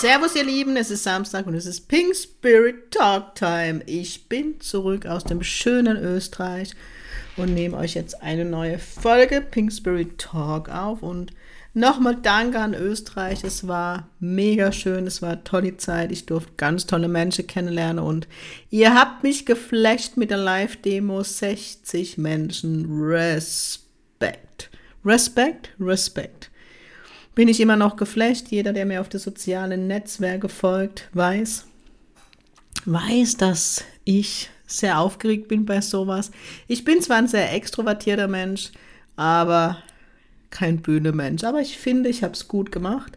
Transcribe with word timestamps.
Servus 0.00 0.36
ihr 0.36 0.44
Lieben, 0.44 0.76
es 0.76 0.92
ist 0.92 1.02
Samstag 1.02 1.48
und 1.48 1.54
es 1.54 1.66
ist 1.66 1.88
Pink 1.88 2.14
Spirit 2.14 2.92
Talk 2.92 3.34
Time. 3.34 3.80
Ich 3.86 4.28
bin 4.28 4.60
zurück 4.60 5.06
aus 5.06 5.24
dem 5.24 5.42
schönen 5.42 5.96
Österreich 5.96 6.76
und 7.36 7.52
nehme 7.52 7.76
euch 7.76 7.94
jetzt 7.94 8.22
eine 8.22 8.44
neue 8.44 8.78
Folge 8.78 9.40
Pink 9.40 9.72
Spirit 9.72 10.16
Talk 10.16 10.68
auf 10.68 11.02
und 11.02 11.32
nochmal 11.74 12.14
danke 12.14 12.60
an 12.60 12.74
Österreich. 12.74 13.42
Es 13.42 13.66
war 13.66 14.08
mega 14.20 14.70
schön, 14.70 15.04
es 15.08 15.20
war 15.20 15.42
tolle 15.42 15.78
Zeit. 15.78 16.12
Ich 16.12 16.26
durfte 16.26 16.52
ganz 16.56 16.86
tolle 16.86 17.08
Menschen 17.08 17.48
kennenlernen 17.48 18.04
und 18.04 18.28
ihr 18.70 18.94
habt 18.94 19.24
mich 19.24 19.46
geflasht 19.46 20.16
mit 20.16 20.30
der 20.30 20.38
Live-Demo 20.38 21.24
60 21.24 22.18
Menschen. 22.18 22.86
Respekt. 22.88 24.70
Respekt, 25.04 25.70
Respekt 25.80 26.52
bin 27.38 27.46
ich 27.46 27.60
immer 27.60 27.76
noch 27.76 27.94
geflasht. 27.94 28.48
Jeder, 28.48 28.72
der 28.72 28.84
mir 28.84 29.00
auf 29.00 29.08
die 29.08 29.18
sozialen 29.18 29.86
Netzwerke 29.86 30.48
folgt, 30.48 31.08
weiß, 31.12 31.66
weiß, 32.84 33.36
dass 33.36 33.84
ich 34.02 34.50
sehr 34.66 34.98
aufgeregt 34.98 35.46
bin 35.46 35.64
bei 35.64 35.80
sowas. 35.80 36.32
Ich 36.66 36.82
bin 36.82 37.00
zwar 37.00 37.18
ein 37.18 37.28
sehr 37.28 37.54
extrovertierter 37.54 38.26
Mensch, 38.26 38.72
aber 39.14 39.78
kein 40.50 40.78
Bühnemensch. 40.78 41.44
Aber 41.44 41.60
ich 41.60 41.78
finde, 41.78 42.08
ich 42.08 42.24
habe 42.24 42.32
es 42.32 42.48
gut 42.48 42.72
gemacht. 42.72 43.16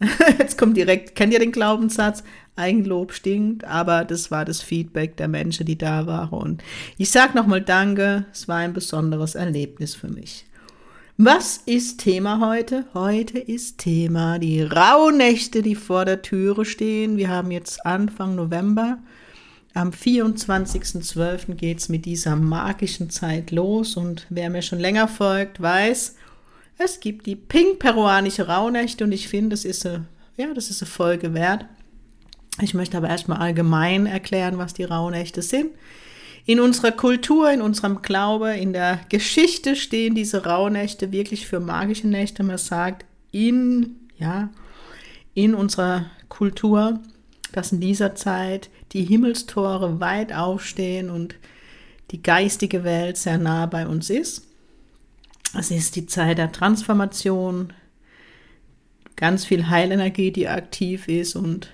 Jetzt 0.38 0.56
kommt 0.56 0.78
direkt, 0.78 1.14
kennt 1.14 1.34
ihr 1.34 1.38
den 1.38 1.52
Glaubenssatz? 1.52 2.24
Eigenlob 2.56 3.12
stinkt, 3.12 3.64
aber 3.64 4.06
das 4.06 4.30
war 4.30 4.46
das 4.46 4.62
Feedback 4.62 5.18
der 5.18 5.28
Menschen, 5.28 5.66
die 5.66 5.76
da 5.76 6.06
waren. 6.06 6.40
Und 6.40 6.64
ich 6.96 7.10
sage 7.10 7.36
nochmal 7.36 7.60
Danke, 7.60 8.24
es 8.32 8.48
war 8.48 8.56
ein 8.56 8.72
besonderes 8.72 9.34
Erlebnis 9.34 9.94
für 9.94 10.08
mich. 10.08 10.46
Was 11.20 11.56
ist 11.66 11.98
Thema 11.98 12.38
heute? 12.38 12.84
Heute 12.94 13.40
ist 13.40 13.78
Thema 13.78 14.38
die 14.38 14.62
Rauhnächte, 14.62 15.62
die 15.62 15.74
vor 15.74 16.04
der 16.04 16.22
Türe 16.22 16.64
stehen. 16.64 17.16
Wir 17.16 17.28
haben 17.28 17.50
jetzt 17.50 17.84
Anfang 17.84 18.36
November. 18.36 18.98
Am 19.74 19.90
24.12. 19.90 21.56
geht 21.56 21.80
es 21.80 21.88
mit 21.88 22.04
dieser 22.04 22.36
magischen 22.36 23.10
Zeit 23.10 23.50
los. 23.50 23.96
Und 23.96 24.28
wer 24.30 24.48
mir 24.48 24.62
schon 24.62 24.78
länger 24.78 25.08
folgt, 25.08 25.60
weiß, 25.60 26.14
es 26.78 27.00
gibt 27.00 27.26
die 27.26 27.34
pink-peruanische 27.34 28.46
Rauhnächte 28.46 29.02
und 29.02 29.10
ich 29.10 29.26
finde, 29.26 29.56
das 29.56 29.64
eine, 29.86 30.04
ja, 30.36 30.54
das 30.54 30.70
ist 30.70 30.82
eine 30.82 30.88
Folge 30.88 31.34
wert. 31.34 31.64
Ich 32.60 32.74
möchte 32.74 32.96
aber 32.96 33.08
erstmal 33.08 33.38
allgemein 33.38 34.06
erklären, 34.06 34.56
was 34.58 34.72
die 34.72 34.84
Rauhnächte 34.84 35.42
sind. 35.42 35.72
In 36.48 36.60
unserer 36.60 36.92
Kultur, 36.92 37.50
in 37.50 37.60
unserem 37.60 38.00
Glaube, 38.00 38.56
in 38.56 38.72
der 38.72 39.00
Geschichte 39.10 39.76
stehen 39.76 40.14
diese 40.14 40.46
Rauhnächte 40.46 41.12
wirklich 41.12 41.46
für 41.46 41.60
magische 41.60 42.08
Nächte. 42.08 42.42
Man 42.42 42.56
sagt 42.56 43.04
in, 43.30 43.96
ja, 44.16 44.48
in 45.34 45.54
unserer 45.54 46.06
Kultur, 46.30 47.00
dass 47.52 47.72
in 47.72 47.80
dieser 47.80 48.14
Zeit 48.14 48.70
die 48.92 49.04
Himmelstore 49.04 50.00
weit 50.00 50.32
aufstehen 50.32 51.10
und 51.10 51.34
die 52.12 52.22
geistige 52.22 52.82
Welt 52.82 53.18
sehr 53.18 53.36
nah 53.36 53.66
bei 53.66 53.86
uns 53.86 54.08
ist. 54.08 54.46
Es 55.52 55.70
ist 55.70 55.96
die 55.96 56.06
Zeit 56.06 56.38
der 56.38 56.50
Transformation, 56.50 57.74
ganz 59.16 59.44
viel 59.44 59.68
Heilenergie, 59.68 60.30
die 60.30 60.48
aktiv 60.48 61.08
ist 61.08 61.36
und 61.36 61.68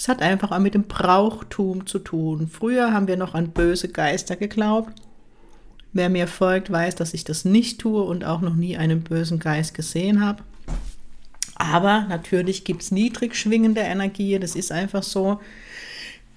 es 0.00 0.08
hat 0.08 0.22
einfach 0.22 0.50
auch 0.50 0.60
mit 0.60 0.72
dem 0.72 0.84
Brauchtum 0.84 1.86
zu 1.86 1.98
tun. 1.98 2.48
Früher 2.50 2.94
haben 2.94 3.06
wir 3.06 3.18
noch 3.18 3.34
an 3.34 3.50
böse 3.50 3.88
Geister 3.88 4.34
geglaubt. 4.34 4.94
Wer 5.92 6.08
mir 6.08 6.26
folgt, 6.26 6.72
weiß, 6.72 6.94
dass 6.94 7.12
ich 7.12 7.24
das 7.24 7.44
nicht 7.44 7.82
tue 7.82 8.02
und 8.02 8.24
auch 8.24 8.40
noch 8.40 8.54
nie 8.54 8.78
einen 8.78 9.02
bösen 9.02 9.38
Geist 9.38 9.74
gesehen 9.74 10.24
habe. 10.24 10.42
Aber 11.54 12.06
natürlich 12.08 12.64
gibt 12.64 12.80
es 12.80 12.92
niedrig 12.92 13.36
schwingende 13.36 13.82
Energie, 13.82 14.38
das 14.38 14.56
ist 14.56 14.72
einfach 14.72 15.02
so. 15.02 15.38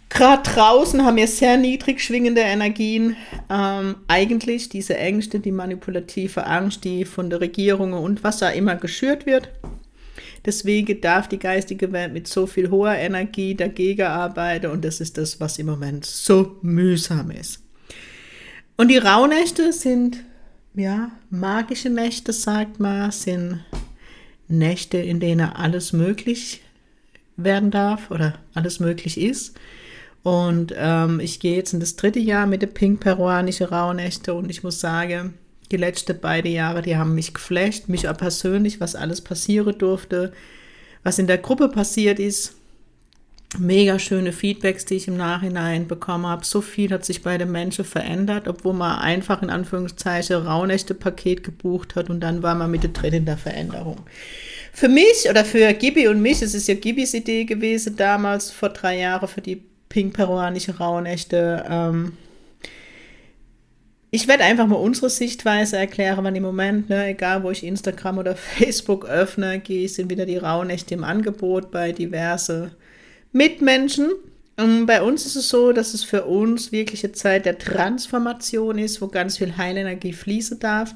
Gerade 0.09 0.44
draußen 0.44 1.06
haben 1.06 1.16
wir 1.16 1.30
sehr 1.30 1.56
niedrig 1.56 2.01
schwingende 2.01 2.41
Energien. 2.41 3.16
Ähm, 3.50 3.95
eigentlich 4.09 4.68
diese 4.68 4.97
Ängste, 4.97 5.40
die 5.40 5.53
manipulative 5.53 6.45
Angst, 6.47 6.84
die 6.84 7.06
von 7.06 7.30
der 7.30 7.40
Regierung 7.40 7.94
und 7.94 8.25
was 8.25 8.40
da 8.40 8.50
immer 8.50 8.75
geschürt 8.75 9.25
wird. 9.25 9.47
Deswegen 10.46 11.00
darf 11.00 11.30
die 11.30 11.40
geistige 11.40 11.92
Welt 11.92 12.14
mit 12.14 12.28
so 12.28 12.48
viel 12.48 12.70
hoher 12.70 12.96
Energie 12.96 13.56
dagegen 13.56 14.08
arbeiten 14.08 14.72
und 14.72 14.84
das 14.84 15.00
ist 15.00 15.18
das, 15.18 15.40
was 15.40 15.58
im 15.58 15.68
Moment 15.68 16.06
so 16.06 16.58
mühsam 16.62 17.31
ist. 17.31 17.64
Und 18.76 18.90
die 18.90 18.98
Rauhnächte 18.98 19.72
sind, 19.72 20.18
ja, 20.74 21.12
magische 21.30 21.90
Nächte, 21.90 22.34
sagt 22.34 22.80
man, 22.80 23.12
sind 23.12 23.64
Nächte, 24.48 24.98
in 24.98 25.20
denen 25.20 25.50
alles 25.50 25.94
möglich 25.94 26.62
werden 27.38 27.72
darf 27.72 28.12
oder 28.12 28.40
alles 28.54 28.80
möglich 28.80 29.20
ist. 29.20 29.58
Und 30.24 30.74
ähm, 30.78 31.20
ich 31.20 31.40
gehe 31.40 31.56
jetzt 31.56 31.74
in 31.74 31.80
das 31.80 31.96
dritte 31.96 32.20
Jahr 32.20 32.48
mit 32.48 32.62
der 32.62 32.68
pink-peruanische 32.68 33.70
Rauhnächte 33.70 34.34
und 34.34 34.50
ich 34.50 34.64
muss 34.64 34.80
sagen, 34.80 35.34
die 35.72 35.78
letzten 35.78 36.19
beiden 36.19 36.51
Jahre, 36.51 36.81
die 36.81 36.97
haben 36.97 37.16
mich 37.16 37.34
geflasht, 37.34 37.90
mich 37.90 38.07
auch 38.07 38.18
persönlich, 38.18 38.79
was 38.79 38.96
alles 38.96 39.22
passieren 39.22 39.78
durfte, 39.78 40.34
was 41.03 41.19
in 41.19 41.28
der 41.28 41.38
Gruppe 41.38 41.69
passiert 41.69 42.19
ist. 42.19 42.56
Mega 43.59 44.00
schöne 44.00 44.31
Feedbacks, 44.31 44.85
die 44.85 44.96
ich 44.96 45.07
im 45.07 45.16
Nachhinein 45.16 45.88
bekommen 45.88 46.25
habe. 46.25 46.44
So 46.44 46.62
viel 46.62 46.90
hat 46.90 47.06
sich 47.06 47.22
bei 47.22 47.38
den 47.38 47.51
Menschen 47.51 47.85
verändert, 47.85 48.47
obwohl 48.47 48.74
man 48.74 48.97
einfach 48.97 49.44
in 49.44 49.51
Anführungszeichen 49.51 50.38
raunechte 50.38 50.96
Paket 50.96 51.44
gebucht 51.44 51.95
hat 51.95 52.09
und 52.09 52.22
dann 52.22 52.41
war 52.41 52.56
man 52.56 52.72
mit 52.72 52.81
drin 53.00 53.13
in 53.13 53.25
der 53.25 53.38
Veränderung. 53.38 53.97
Für 54.72 54.90
mich 54.90 55.30
oder 55.30 55.45
für 55.45 55.72
Gibi 55.74 56.07
und 56.07 56.19
mich, 56.19 56.41
es 56.41 56.56
ist 56.56 56.68
ja 56.68 56.74
Gibis 56.74 57.13
Idee 57.13 57.45
gewesen 57.45 57.95
damals 57.95 58.50
vor 58.50 58.69
drei 58.69 58.97
Jahren 58.97 59.28
für 59.28 59.41
die 59.41 59.62
pink-peruanische 59.90 60.78
Rauhnächte, 60.78 61.63
ähm, 61.69 62.13
ich 64.16 64.28
werde 64.28 64.44
einfach 64.44 64.68
mal 64.68 64.75
unsere 64.75 65.09
Sichtweise 65.09 65.75
erklären, 65.75 66.24
weil 66.24 66.38
im 66.38 66.44
Moment, 66.44 66.88
ne, 66.88 67.07
egal 67.07 67.41
wo 67.41 67.50
ich 67.50 67.63
Instagram 67.63 68.19
oder 68.19 68.35
Facebook 68.57 69.06
öffne, 69.06 69.59
gehe 69.59 69.85
ich, 69.85 69.96
sind 69.96 70.12
wieder 70.12 70.28
die 70.28 70.38
Rauhnächte 70.38 70.94
im 70.94 71.03
Angebot 71.03 71.72
bei 71.72 71.91
diverse 71.94 72.69
Mitmenschen. 73.31 74.12
Und 74.56 74.85
bei 74.85 75.01
uns 75.01 75.25
ist 75.25 75.35
es 75.35 75.50
so, 75.50 75.74
dass 75.74 75.96
es 75.96 76.03
für 76.03 76.25
uns 76.25 76.72
wirklich 76.72 77.03
eine 77.03 77.13
Zeit 77.13 77.47
der 77.47 77.57
Transformation 77.57 78.78
ist, 78.78 79.01
wo 79.01 79.07
ganz 79.07 79.40
viel 79.40 79.57
Heilenergie 79.57 80.13
fließen 80.13 80.59
darf. 80.59 80.94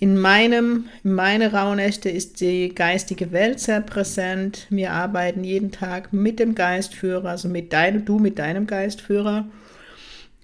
In 0.00 0.18
meinem, 0.18 0.86
in 1.04 1.12
meine 1.12 1.52
Rauhnächte 1.52 2.10
ist 2.10 2.40
die 2.40 2.74
geistige 2.74 3.30
Welt 3.30 3.60
sehr 3.60 3.82
präsent. 3.82 4.66
Wir 4.68 4.90
arbeiten 4.90 5.44
jeden 5.44 5.70
Tag 5.70 6.12
mit 6.12 6.40
dem 6.40 6.56
Geistführer, 6.56 7.28
also 7.28 7.46
mit 7.46 7.72
deinem, 7.72 8.04
du 8.04 8.18
mit 8.18 8.40
deinem 8.40 8.66
Geistführer. 8.66 9.46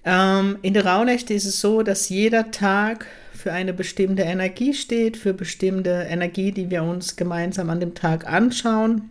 Ähm, 0.05 0.57
in 0.61 0.73
der 0.73 0.85
Rauhnächte 0.85 1.33
ist 1.33 1.45
es 1.45 1.59
so, 1.59 1.83
dass 1.83 2.09
jeder 2.09 2.51
Tag 2.51 3.05
für 3.33 3.53
eine 3.53 3.73
bestimmte 3.73 4.23
Energie 4.23 4.73
steht, 4.73 5.17
für 5.17 5.33
bestimmte 5.33 6.07
Energie, 6.09 6.51
die 6.51 6.69
wir 6.69 6.83
uns 6.83 7.15
gemeinsam 7.15 7.69
an 7.69 7.79
dem 7.79 7.95
Tag 7.95 8.27
anschauen. 8.27 9.09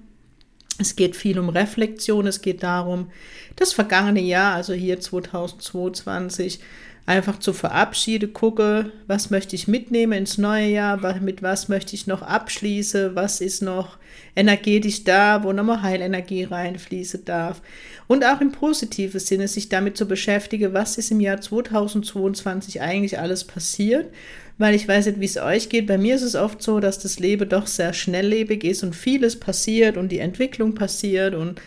Es 0.78 0.94
geht 0.94 1.16
viel 1.16 1.38
um 1.38 1.48
Reflexion, 1.48 2.26
es 2.26 2.40
geht 2.40 2.62
darum, 2.62 3.10
das 3.56 3.72
vergangene 3.72 4.20
Jahr, 4.20 4.54
also 4.54 4.74
hier 4.74 5.00
2022, 5.00 6.60
einfach 7.08 7.38
zu 7.38 7.54
verabschieden, 7.54 8.34
gucke, 8.34 8.92
was 9.06 9.30
möchte 9.30 9.56
ich 9.56 9.66
mitnehmen 9.66 10.12
ins 10.12 10.36
neue 10.36 10.68
Jahr, 10.68 10.98
mit 11.20 11.42
was 11.42 11.70
möchte 11.70 11.94
ich 11.94 12.06
noch 12.06 12.20
abschließen, 12.20 13.16
was 13.16 13.40
ist 13.40 13.62
noch 13.62 13.96
energetisch 14.36 15.04
da, 15.04 15.42
wo 15.42 15.54
nochmal 15.54 15.80
Heilenergie 15.80 16.44
reinfließen 16.44 17.24
darf. 17.24 17.62
Und 18.08 18.26
auch 18.26 18.42
im 18.42 18.52
positiven 18.52 19.20
Sinne 19.20 19.48
sich 19.48 19.70
damit 19.70 19.96
zu 19.96 20.06
beschäftigen, 20.06 20.74
was 20.74 20.98
ist 20.98 21.10
im 21.10 21.20
Jahr 21.20 21.40
2022 21.40 22.82
eigentlich 22.82 23.18
alles 23.18 23.44
passiert, 23.44 24.12
weil 24.58 24.74
ich 24.74 24.86
weiß 24.86 25.06
nicht, 25.06 25.18
wie 25.18 25.24
es 25.24 25.38
euch 25.38 25.70
geht. 25.70 25.86
Bei 25.86 25.96
mir 25.96 26.14
ist 26.14 26.22
es 26.22 26.34
oft 26.34 26.62
so, 26.62 26.78
dass 26.78 26.98
das 26.98 27.18
Leben 27.18 27.48
doch 27.48 27.66
sehr 27.66 27.94
schnelllebig 27.94 28.64
ist 28.64 28.82
und 28.82 28.94
vieles 28.94 29.40
passiert 29.40 29.96
und 29.96 30.12
die 30.12 30.18
Entwicklung 30.18 30.74
passiert 30.74 31.34
und 31.34 31.58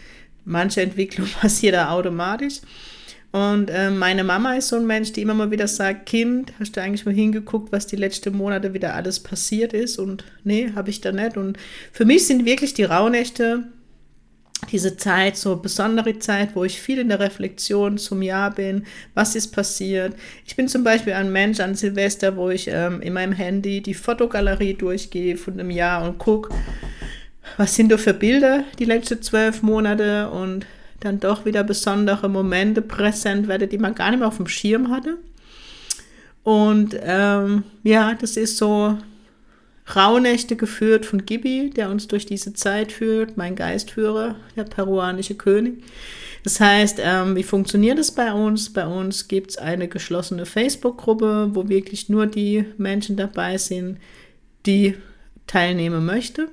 manche 0.45 0.83
Entwicklung 0.83 1.27
passiert 1.41 1.73
da 1.73 1.89
automatisch. 1.89 2.61
Und 3.31 3.69
äh, 3.69 3.89
meine 3.89 4.25
Mama 4.25 4.55
ist 4.55 4.67
so 4.67 4.75
ein 4.75 4.85
Mensch, 4.85 5.13
die 5.13 5.21
immer 5.21 5.33
mal 5.33 5.51
wieder 5.51 5.67
sagt, 5.67 6.05
Kind, 6.05 6.51
hast 6.59 6.75
du 6.75 6.81
eigentlich 6.81 7.05
mal 7.05 7.15
hingeguckt, 7.15 7.71
was 7.71 7.87
die 7.87 7.95
letzten 7.95 8.35
Monate 8.35 8.73
wieder 8.73 8.93
alles 8.93 9.21
passiert 9.21 9.71
ist? 9.71 9.99
Und 9.99 10.25
nee, 10.43 10.71
habe 10.75 10.89
ich 10.89 10.99
da 10.99 11.13
nicht. 11.13 11.37
Und 11.37 11.57
für 11.93 12.03
mich 12.03 12.27
sind 12.27 12.45
wirklich 12.45 12.73
die 12.73 12.83
Rauhnächte 12.83 13.63
diese 14.69 14.95
Zeit, 14.95 15.37
so 15.37 15.55
besondere 15.55 16.19
Zeit, 16.19 16.55
wo 16.55 16.63
ich 16.63 16.79
viel 16.79 16.99
in 16.99 17.09
der 17.09 17.19
Reflexion 17.19 17.97
zum 17.97 18.21
Jahr 18.21 18.51
bin, 18.51 18.85
was 19.13 19.35
ist 19.35 19.47
passiert. 19.47 20.13
Ich 20.45 20.55
bin 20.55 20.67
zum 20.67 20.83
Beispiel 20.83 21.13
ein 21.13 21.31
Mensch 21.31 21.59
an 21.59 21.75
Silvester, 21.75 22.35
wo 22.35 22.49
ich 22.49 22.67
ähm, 22.67 23.01
in 23.01 23.13
meinem 23.13 23.33
Handy 23.33 23.81
die 23.81 23.93
Fotogalerie 23.93 24.75
durchgehe 24.75 25.37
von 25.37 25.53
einem 25.53 25.71
Jahr 25.71 26.03
und 26.03 26.19
gucke, 26.19 26.53
was 27.57 27.75
sind 27.75 27.91
da 27.91 27.97
für 27.97 28.13
Bilder 28.13 28.63
die 28.77 28.85
letzten 28.85 29.21
zwölf 29.21 29.61
Monate 29.61 30.29
und 30.29 30.65
dann 31.01 31.19
doch 31.19 31.45
wieder 31.45 31.63
besondere 31.63 32.29
Momente 32.29 32.81
präsent 32.81 33.47
werde, 33.47 33.67
die 33.67 33.77
man 33.77 33.95
gar 33.95 34.11
nicht 34.11 34.19
mehr 34.19 34.27
auf 34.27 34.37
dem 34.37 34.47
Schirm 34.47 34.89
hatte. 34.89 35.17
Und 36.43 36.97
ähm, 37.01 37.63
ja, 37.83 38.15
das 38.15 38.37
ist 38.37 38.57
so 38.57 38.97
Rauhnächte 39.95 40.55
geführt 40.55 41.05
von 41.05 41.25
Gibi, 41.25 41.71
der 41.71 41.89
uns 41.89 42.07
durch 42.07 42.25
diese 42.25 42.53
Zeit 42.53 42.91
führt, 42.91 43.35
mein 43.35 43.55
Geistführer, 43.55 44.35
der 44.55 44.63
peruanische 44.63 45.35
König. 45.35 45.83
Das 46.43 46.59
heißt, 46.59 46.99
ähm, 47.03 47.35
wie 47.35 47.43
funktioniert 47.43 47.99
es 47.99 48.11
bei 48.11 48.31
uns? 48.33 48.71
Bei 48.71 48.87
uns 48.87 49.27
gibt 49.27 49.51
es 49.51 49.57
eine 49.57 49.87
geschlossene 49.87 50.45
Facebook-Gruppe, 50.45 51.49
wo 51.53 51.67
wirklich 51.69 52.09
nur 52.09 52.25
die 52.25 52.65
Menschen 52.77 53.17
dabei 53.17 53.57
sind, 53.57 53.97
die 54.65 54.95
teilnehmen 55.45 56.05
möchten. 56.05 56.47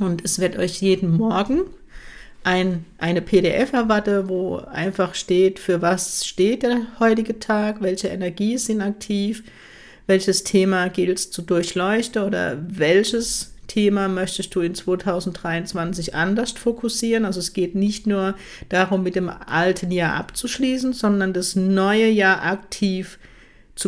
Und 0.00 0.24
es 0.24 0.38
wird 0.38 0.56
euch 0.56 0.80
jeden 0.80 1.16
Morgen 1.16 1.62
ein, 2.44 2.84
eine 2.98 3.22
PDF 3.22 3.72
erwarten, 3.72 4.28
wo 4.28 4.56
einfach 4.56 5.14
steht, 5.14 5.58
für 5.58 5.82
was 5.82 6.26
steht 6.26 6.62
der 6.62 6.86
heutige 6.98 7.38
Tag, 7.38 7.80
welche 7.80 8.08
Energie 8.08 8.58
sind 8.58 8.80
aktiv, 8.80 9.44
welches 10.06 10.44
Thema 10.44 10.88
gilt 10.88 11.18
es 11.18 11.30
zu 11.30 11.42
durchleuchten 11.42 12.22
oder 12.22 12.58
welches 12.68 13.54
Thema 13.68 14.08
möchtest 14.08 14.54
du 14.54 14.60
in 14.60 14.74
2023 14.74 16.14
anders 16.14 16.52
fokussieren. 16.52 17.24
Also 17.24 17.40
es 17.40 17.52
geht 17.52 17.74
nicht 17.74 18.06
nur 18.06 18.34
darum, 18.68 19.02
mit 19.02 19.14
dem 19.14 19.28
alten 19.28 19.90
Jahr 19.90 20.14
abzuschließen, 20.16 20.92
sondern 20.92 21.32
das 21.32 21.56
neue 21.56 22.08
Jahr 22.08 22.44
aktiv 22.44 23.18
zu 23.20 23.31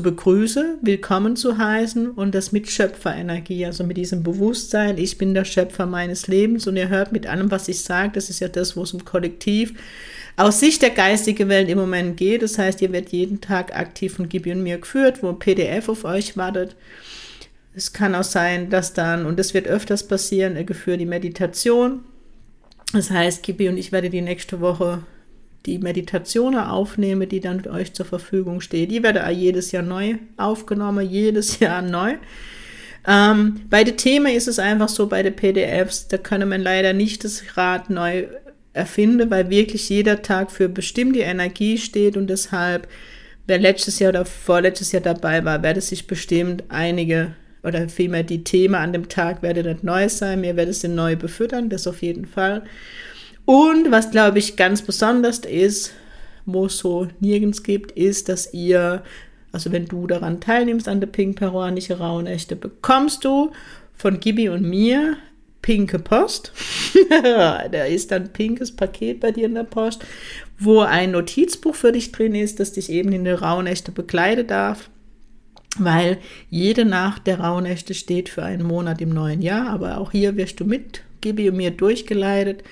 begrüßen, 0.02 0.78
willkommen 0.80 1.36
zu 1.36 1.58
heißen 1.58 2.10
und 2.10 2.34
das 2.34 2.52
mit 2.52 2.70
Schöpferenergie, 2.70 3.66
also 3.66 3.84
mit 3.84 3.96
diesem 3.96 4.22
Bewusstsein, 4.22 4.96
ich 4.96 5.18
bin 5.18 5.34
der 5.34 5.44
Schöpfer 5.44 5.86
meines 5.86 6.26
Lebens 6.26 6.66
und 6.66 6.76
ihr 6.76 6.88
hört 6.88 7.12
mit 7.12 7.26
allem, 7.26 7.50
was 7.50 7.68
ich 7.68 7.82
sage, 7.82 8.12
das 8.14 8.30
ist 8.30 8.40
ja 8.40 8.48
das, 8.48 8.76
wo 8.76 8.82
es 8.82 8.94
im 8.94 9.04
Kollektiv 9.04 9.74
aus 10.36 10.60
Sicht 10.60 10.82
der 10.82 10.90
geistigen 10.90 11.48
Welt 11.48 11.68
im 11.68 11.78
Moment 11.78 12.16
geht. 12.16 12.42
Das 12.42 12.58
heißt, 12.58 12.80
ihr 12.82 12.92
werdet 12.92 13.12
jeden 13.12 13.40
Tag 13.40 13.76
aktiv 13.76 14.14
von 14.14 14.28
Gibi 14.28 14.52
und 14.52 14.62
mir 14.62 14.78
geführt, 14.78 15.22
wo 15.22 15.28
ein 15.28 15.38
PDF 15.38 15.88
auf 15.88 16.04
euch 16.04 16.36
wartet. 16.36 16.76
Es 17.74 17.92
kann 17.92 18.14
auch 18.14 18.24
sein, 18.24 18.70
dass 18.70 18.94
dann, 18.94 19.26
und 19.26 19.38
das 19.38 19.52
wird 19.52 19.66
öfters 19.66 20.06
passieren, 20.06 20.56
er 20.56 20.64
geführt 20.64 21.00
die 21.00 21.06
Meditation. 21.06 22.04
Das 22.92 23.10
heißt, 23.10 23.42
Gibi 23.42 23.68
und 23.68 23.76
ich 23.76 23.92
werde 23.92 24.10
die 24.10 24.22
nächste 24.22 24.60
Woche 24.60 25.02
die 25.66 25.78
Meditationen 25.78 26.60
aufnehmen, 26.60 27.28
die 27.28 27.40
dann 27.40 27.66
euch 27.66 27.94
zur 27.94 28.06
Verfügung 28.06 28.60
steht. 28.60 28.90
Die 28.90 29.02
werde 29.02 29.24
jedes 29.30 29.72
Jahr 29.72 29.82
neu 29.82 30.16
aufgenommen, 30.36 31.08
jedes 31.08 31.58
Jahr 31.60 31.82
neu. 31.82 32.14
Ähm, 33.06 33.60
bei 33.68 33.84
den 33.84 33.96
Themen 33.96 34.34
ist 34.34 34.48
es 34.48 34.58
einfach 34.58 34.88
so, 34.88 35.06
bei 35.06 35.22
den 35.22 35.36
PDFs, 35.36 36.08
da 36.08 36.18
können 36.18 36.48
man 36.48 36.62
leider 36.62 36.92
nicht 36.92 37.24
das 37.24 37.42
Rad 37.56 37.90
neu 37.90 38.26
erfinde, 38.72 39.30
weil 39.30 39.50
wirklich 39.50 39.88
jeder 39.88 40.22
Tag 40.22 40.50
für 40.50 40.68
bestimmte 40.68 41.20
Energie 41.20 41.78
steht 41.78 42.16
und 42.16 42.28
deshalb, 42.28 42.88
wer 43.46 43.58
letztes 43.58 43.98
Jahr 43.98 44.10
oder 44.10 44.24
vorletztes 44.24 44.92
Jahr 44.92 45.02
dabei 45.02 45.44
war, 45.44 45.62
werde 45.62 45.80
sich 45.80 46.06
bestimmt 46.06 46.64
einige 46.68 47.34
oder 47.62 47.88
vielmehr 47.88 48.22
die 48.22 48.44
Themen 48.44 48.74
an 48.74 48.92
dem 48.92 49.08
Tag 49.08 49.42
werde 49.42 49.62
nicht 49.62 49.84
neu 49.84 50.08
sein, 50.08 50.40
mir 50.40 50.56
werde 50.56 50.72
sie 50.72 50.88
neu 50.88 51.16
befüttern, 51.16 51.70
das 51.70 51.86
auf 51.86 52.02
jeden 52.02 52.26
Fall. 52.26 52.62
Und 53.44 53.90
was 53.90 54.10
glaube 54.10 54.38
ich 54.38 54.56
ganz 54.56 54.82
besonders 54.82 55.40
ist, 55.40 55.92
wo 56.46 56.66
es 56.66 56.78
so 56.78 57.08
nirgends 57.20 57.62
gibt, 57.62 57.92
ist, 57.92 58.28
dass 58.28 58.52
ihr, 58.52 59.02
also 59.52 59.72
wenn 59.72 59.86
du 59.86 60.06
daran 60.06 60.40
teilnimmst 60.40 60.88
an 60.88 61.00
der 61.00 61.08
Pink 61.08 61.36
Peruanische 61.36 61.98
Rauhnächte, 61.98 62.56
bekommst 62.56 63.24
du 63.24 63.52
von 63.94 64.20
Gibi 64.20 64.48
und 64.48 64.62
mir 64.62 65.16
pinke 65.62 65.98
Post. 65.98 66.52
da 67.10 67.84
ist 67.84 68.10
dann 68.10 68.32
pinkes 68.32 68.72
Paket 68.72 69.20
bei 69.20 69.32
dir 69.32 69.46
in 69.46 69.54
der 69.54 69.64
Post, 69.64 70.04
wo 70.58 70.80
ein 70.80 71.12
Notizbuch 71.12 71.74
für 71.74 71.92
dich 71.92 72.12
drin 72.12 72.34
ist, 72.34 72.60
das 72.60 72.72
dich 72.72 72.90
eben 72.90 73.12
in 73.12 73.24
die 73.24 73.30
Rauhnächte 73.30 73.90
begleiten 73.90 74.46
darf. 74.46 74.90
Weil 75.78 76.18
jede 76.50 76.84
Nacht 76.84 77.26
der 77.26 77.40
Rauhnächte 77.40 77.94
steht 77.94 78.28
für 78.28 78.44
einen 78.44 78.66
Monat 78.66 79.00
im 79.00 79.08
neuen 79.08 79.42
Jahr, 79.42 79.70
aber 79.70 79.98
auch 79.98 80.12
hier 80.12 80.36
wirst 80.36 80.60
du 80.60 80.64
mit 80.64 81.02
Gibi 81.20 81.48
und 81.48 81.56
mir 81.56 81.70
durchgeleitet 81.70 82.62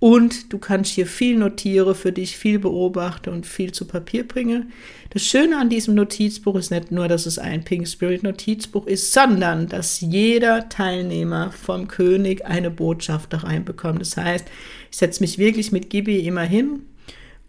und 0.00 0.52
du 0.52 0.58
kannst 0.58 0.92
hier 0.92 1.06
viel 1.06 1.36
notieren 1.36 1.94
für 1.94 2.12
dich, 2.12 2.36
viel 2.36 2.58
beobachten 2.58 3.30
und 3.30 3.46
viel 3.46 3.72
zu 3.72 3.84
Papier 3.84 4.26
bringen. 4.26 4.72
Das 5.10 5.22
Schöne 5.22 5.58
an 5.58 5.70
diesem 5.70 5.94
Notizbuch 5.94 6.54
ist 6.56 6.70
nicht 6.70 6.92
nur, 6.92 7.08
dass 7.08 7.26
es 7.26 7.38
ein 7.38 7.64
Pink 7.64 7.88
Spirit 7.88 8.22
Notizbuch 8.22 8.86
ist, 8.86 9.12
sondern 9.12 9.68
dass 9.68 10.00
jeder 10.00 10.68
Teilnehmer 10.68 11.50
vom 11.50 11.88
König 11.88 12.44
eine 12.46 12.70
Botschaft 12.70 13.32
da 13.32 13.38
reinbekommt. 13.38 14.00
Das 14.00 14.16
heißt, 14.16 14.46
ich 14.90 14.96
setze 14.96 15.22
mich 15.22 15.38
wirklich 15.38 15.72
mit 15.72 15.90
Gibi 15.90 16.20
immer 16.20 16.42
hin 16.42 16.82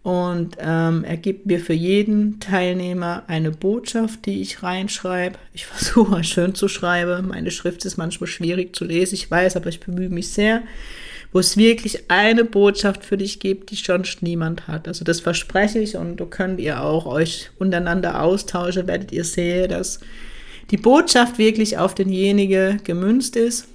und 0.02 0.56
ähm, 0.58 1.04
er 1.04 1.18
gibt 1.18 1.46
mir 1.46 1.60
für 1.60 1.74
jeden 1.74 2.40
Teilnehmer 2.40 3.24
eine 3.26 3.50
Botschaft, 3.50 4.24
die 4.24 4.40
ich 4.40 4.62
reinschreibe. 4.62 5.38
Ich 5.52 5.66
versuche 5.66 6.24
schön 6.24 6.54
zu 6.54 6.66
schreiben. 6.66 7.28
Meine 7.28 7.50
Schrift 7.50 7.84
ist 7.84 7.98
manchmal 7.98 8.26
schwierig 8.26 8.74
zu 8.74 8.84
lesen, 8.84 9.14
ich 9.14 9.30
weiß, 9.30 9.56
aber 9.56 9.68
ich 9.68 9.78
bemühe 9.78 10.08
mich 10.08 10.30
sehr 10.30 10.62
wo 11.32 11.38
es 11.38 11.56
wirklich 11.56 12.10
eine 12.10 12.44
Botschaft 12.44 13.04
für 13.04 13.16
dich 13.16 13.38
gibt, 13.38 13.70
die 13.70 13.76
sonst 13.76 14.22
niemand 14.22 14.66
hat. 14.66 14.88
Also 14.88 15.04
das 15.04 15.20
verspreche 15.20 15.78
ich 15.78 15.96
und 15.96 16.16
du 16.16 16.26
könnt 16.26 16.60
ihr 16.60 16.82
auch 16.82 17.06
euch 17.06 17.50
untereinander 17.58 18.22
austauschen, 18.22 18.86
werdet 18.88 19.12
ihr 19.12 19.24
sehen, 19.24 19.70
dass 19.70 20.00
die 20.70 20.76
Botschaft 20.76 21.38
wirklich 21.38 21.78
auf 21.78 21.94
denjenige 21.94 22.78
gemünzt 22.82 23.36
ist. 23.36 23.68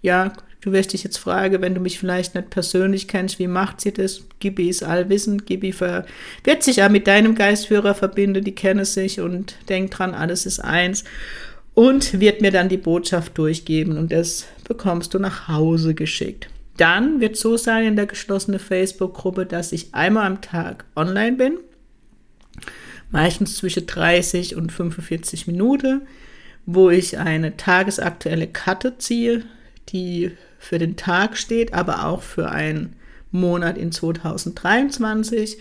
Ja, 0.00 0.32
du 0.62 0.72
wirst 0.72 0.92
dich 0.94 1.04
jetzt 1.04 1.18
fragen, 1.18 1.60
wenn 1.60 1.74
du 1.74 1.80
mich 1.80 1.98
vielleicht 1.98 2.34
nicht 2.34 2.50
persönlich 2.50 3.06
kennst, 3.06 3.38
wie 3.38 3.46
macht 3.48 3.80
sie 3.80 3.92
das? 3.92 4.22
Gibi 4.40 4.68
ist 4.68 4.82
allwissend, 4.82 5.46
Gibi 5.46 5.74
wird 5.78 6.62
sich 6.62 6.76
ja 6.76 6.88
mit 6.88 7.06
deinem 7.06 7.34
Geistführer 7.34 7.94
verbinden, 7.94 8.44
die 8.44 8.54
kennen 8.54 8.84
sich 8.84 9.20
und 9.20 9.56
denkt 9.68 9.98
dran, 9.98 10.14
alles 10.14 10.46
ist 10.46 10.60
eins 10.60 11.04
und 11.74 12.20
wird 12.20 12.40
mir 12.40 12.50
dann 12.50 12.68
die 12.68 12.76
Botschaft 12.76 13.36
durchgeben 13.38 13.96
und 13.96 14.12
das 14.12 14.46
bekommst 14.64 15.14
du 15.14 15.18
nach 15.18 15.48
Hause 15.48 15.94
geschickt. 15.94 16.48
Dann 16.76 17.20
wird 17.20 17.36
so 17.36 17.56
sein 17.56 17.86
in 17.86 17.96
der 17.96 18.06
geschlossenen 18.06 18.60
Facebook-Gruppe, 18.60 19.46
dass 19.46 19.72
ich 19.72 19.94
einmal 19.94 20.26
am 20.26 20.40
Tag 20.40 20.84
online 20.96 21.36
bin, 21.36 21.58
meistens 23.10 23.56
zwischen 23.56 23.86
30 23.86 24.56
und 24.56 24.72
45 24.72 25.46
Minuten, 25.46 26.02
wo 26.64 26.90
ich 26.90 27.18
eine 27.18 27.56
tagesaktuelle 27.56 28.46
Karte 28.46 28.96
ziehe, 28.98 29.44
die 29.90 30.32
für 30.58 30.78
den 30.78 30.96
Tag 30.96 31.36
steht, 31.36 31.74
aber 31.74 32.06
auch 32.06 32.22
für 32.22 32.50
einen 32.50 32.96
Monat 33.32 33.76
in 33.76 33.92
2023 33.92 35.58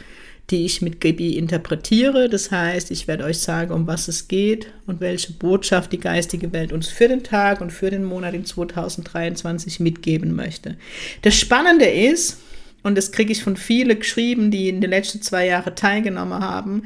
die 0.52 0.66
ich 0.66 0.82
mit 0.82 1.00
Gibi 1.00 1.38
interpretiere. 1.38 2.30
Das 2.30 2.52
heißt, 2.52 2.92
ich 2.92 3.08
werde 3.08 3.24
euch 3.24 3.40
sagen, 3.40 3.74
um 3.74 3.88
was 3.88 4.08
es 4.08 4.28
geht 4.28 4.68
und 4.86 5.00
welche 5.00 5.34
Botschaft 5.34 5.92
die 5.92 6.00
geistige 6.00 6.52
Welt 6.52 6.74
uns 6.74 6.90
für 6.90 7.08
den 7.08 7.24
Tag 7.24 7.62
und 7.62 7.72
für 7.72 7.90
den 7.90 8.04
Monat 8.04 8.34
in 8.34 8.46
2023 8.46 9.80
mitgeben 9.80 10.36
möchte. 10.36 10.78
Das 11.22 11.36
Spannende 11.36 11.86
ist, 11.86 12.40
und 12.84 12.98
das 12.98 13.12
kriege 13.12 13.32
ich 13.32 13.44
von 13.44 13.58
vielen 13.58 13.98
geschrieben, 13.98 14.52
die 14.52 14.70
in 14.70 14.82
den 14.82 14.90
letzten 14.90 15.22
zwei 15.22 15.48
Jahren 15.48 15.76
teilgenommen 15.76 16.40
haben, 16.40 16.84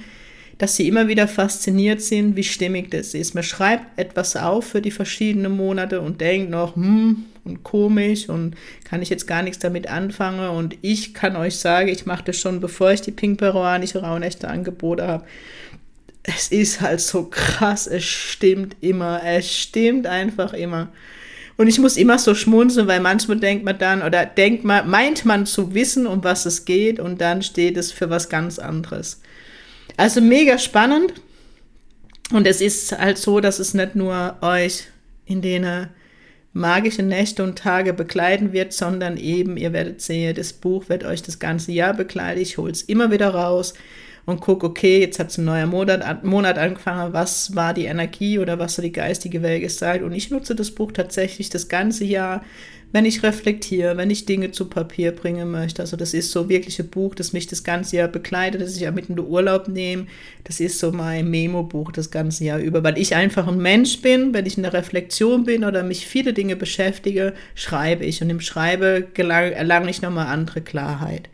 dass 0.57 0.75
sie 0.75 0.88
immer 0.88 1.07
wieder 1.07 1.27
fasziniert 1.27 2.01
sind, 2.01 2.36
wie 2.36 2.43
stimmig 2.43 2.91
das 2.91 3.13
ist. 3.13 3.34
Man 3.34 3.43
schreibt 3.43 4.00
etwas 4.00 4.36
auf 4.38 4.65
für 4.65 4.81
die 4.81 4.91
verschiedenen 4.91 5.55
Monate 5.55 6.00
und 6.01 6.22
denkt 6.22 6.50
noch, 6.50 6.75
hm, 6.75 7.25
und 7.45 7.63
komisch 7.63 8.27
und 8.27 8.55
kann 8.83 9.01
ich 9.01 9.09
jetzt 9.09 9.27
gar 9.27 9.43
nichts 9.43 9.59
damit 9.59 9.87
anfangen. 9.87 10.49
Und 10.49 10.75
ich 10.81 11.13
kann 11.13 11.35
euch 11.35 11.57
sagen, 11.57 11.87
ich 11.87 12.05
mache 12.05 12.25
das 12.25 12.37
schon, 12.37 12.59
bevor 12.59 12.91
ich 12.91 13.01
die 13.01 13.11
Pink 13.11 13.39
Peruanische 13.39 14.01
Rauhnächte 14.01 14.47
Angebote 14.49 15.07
habe. 15.07 15.23
Es 16.23 16.47
ist 16.47 16.81
halt 16.81 17.01
so 17.01 17.25
krass, 17.25 17.85
es 17.85 18.03
stimmt 18.03 18.75
immer, 18.81 19.21
es 19.23 19.55
stimmt 19.55 20.07
einfach 20.07 20.53
immer. 20.53 20.89
Und 21.57 21.67
ich 21.67 21.79
muss 21.79 21.95
immer 21.95 22.19
so 22.19 22.35
schmunzeln, 22.35 22.87
weil 22.87 22.99
manchmal 22.99 23.39
denkt 23.39 23.63
man 23.63 23.77
dann 23.77 24.01
oder 24.01 24.25
denkt 24.25 24.63
man, 24.65 24.89
meint 24.89 25.23
man 25.23 25.45
zu 25.45 25.73
wissen, 25.73 26.05
um 26.07 26.23
was 26.23 26.45
es 26.45 26.65
geht 26.65 26.99
und 26.99 27.21
dann 27.21 27.43
steht 27.43 27.77
es 27.77 27.91
für 27.91 28.09
was 28.09 28.27
ganz 28.27 28.59
anderes. 28.59 29.21
Also 29.95 30.19
mega 30.19 30.57
spannend. 30.57 31.13
Und 32.31 32.47
es 32.47 32.59
ist 32.59 32.97
halt 32.97 33.19
so, 33.19 33.39
dass 33.39 33.59
es 33.59 33.75
nicht 33.75 33.95
nur 33.95 34.35
euch 34.41 34.85
in 35.25 35.41
den 35.41 35.87
magische 36.55 37.03
Nächte 37.03 37.43
und 37.43 37.59
Tage 37.59 37.93
begleiten 37.93 38.53
wird, 38.53 38.71
sondern 38.71 39.17
eben, 39.17 39.57
ihr 39.57 39.74
werdet 39.74 40.01
sehen, 40.01 40.33
das 40.35 40.53
Buch 40.53 40.88
wird 40.88 41.03
euch 41.03 41.21
das 41.21 41.38
ganze 41.38 41.74
Jahr 41.74 41.93
begleiten. 41.93 42.39
Ich 42.39 42.57
hole 42.57 42.71
es 42.71 42.81
immer 42.81 43.12
wieder 43.12 43.35
raus 43.35 43.74
und 44.25 44.41
gucke, 44.41 44.65
okay, 44.65 45.00
jetzt 45.00 45.20
hat 45.20 45.29
es 45.29 45.38
ein 45.38 45.46
neuer 45.46 45.67
Monat, 45.67 46.24
Monat 46.24 46.58
angefangen, 46.58 47.13
was 47.13 47.55
war 47.55 47.74
die 47.74 47.86
Energie 47.86 48.39
oder 48.39 48.58
was 48.58 48.75
soll 48.75 48.86
die 48.86 48.91
geistige 48.91 49.41
Welt 49.41 49.70
sein? 49.72 50.03
Und 50.03 50.13
ich 50.13 50.32
nutze 50.32 50.55
das 50.55 50.72
Buch 50.72 50.91
tatsächlich 50.91 51.50
das 51.50 51.67
ganze 51.67 52.05
Jahr, 52.05 52.44
wenn 52.91 53.05
ich 53.05 53.24
reflektiere, 53.24 53.98
wenn 53.98 54.10
ich 54.10 54.25
Dinge 54.25 54.51
zu 54.51 54.70
Papier 54.70 55.12
bringen 55.12 55.51
möchte. 55.51 55.82
Also 55.82 55.98
das 55.98 56.13
ist 56.13 56.32
so 56.32 56.48
wirklich 56.50 56.79
ein 56.79 56.88
Buch, 56.88 57.13
das 57.13 57.34
mich 57.34 57.46
das 57.46 57.63
ganze 57.63 57.98
Jahr 57.98 58.08
begleitet, 58.08 58.62
das 58.62 58.75
ich 58.75 58.84
ja 58.84 58.91
mitten 58.91 59.13
in 59.13 59.20
Urlaub 59.20 59.67
nehme. 59.67 60.08
Das 60.46 60.60
ist 60.60 60.79
so 60.79 60.91
mein 60.91 61.29
Memo-Buch 61.29 61.91
das 61.91 62.10
ganze 62.10 62.46
Jahr 62.46 62.60
über, 62.60 62.84
weil 62.84 62.98
ich 62.98 63.13
einfach 63.13 63.48
ein 63.48 63.58
Mensch 63.58 64.01
bin, 64.01 64.34
wenn 64.34 64.46
ich 64.46 64.55
in 64.55 64.63
der 64.63 64.74
Reflexion 64.74 65.44
bin 65.44 65.65
oder 65.65 65.84
mich 65.84 66.08
viele 66.08 66.32
Dinge 66.34 66.55
beschäftige, 66.55 67.34
schreibe 67.53 68.05
ich 68.05 68.22
und 68.22 68.29
im 68.29 68.39
Schreibe 68.39 69.05
gelang, 69.13 69.51
erlange 69.51 69.89
ich 69.89 70.01
nochmal 70.01 70.27
andere 70.27 70.62
Klarheit. 70.62 71.29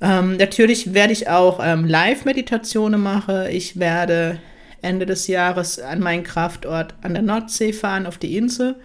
Ähm, 0.00 0.36
natürlich 0.36 0.92
werde 0.94 1.12
ich 1.12 1.28
auch 1.28 1.60
ähm, 1.62 1.86
Live-Meditationen 1.86 3.00
machen. 3.00 3.46
Ich 3.50 3.78
werde 3.78 4.38
Ende 4.82 5.06
des 5.06 5.26
Jahres 5.26 5.78
an 5.78 6.00
meinen 6.00 6.22
Kraftort 6.22 6.94
an 7.02 7.14
der 7.14 7.22
Nordsee 7.22 7.72
fahren, 7.72 8.06
auf 8.06 8.18
die 8.18 8.36
Insel 8.36 8.76